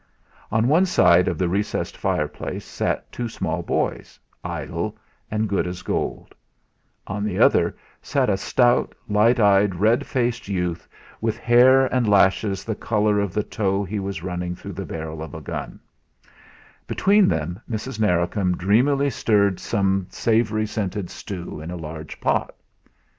[0.51, 4.97] On one side of the recessed fireplace sat two small boys, idle,
[5.29, 6.33] and good as gold;
[7.05, 10.87] on the other sat a stout, light eyed, red faced youth
[11.21, 15.21] with hair and lashes the colour of the tow he was running through the barrel
[15.21, 15.79] of a gun;
[16.87, 17.99] between them Mrs.
[17.99, 22.55] Narracombe dreamily stirred some savoury scented stew in a large pot.